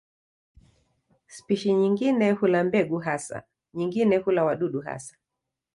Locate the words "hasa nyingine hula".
2.99-4.43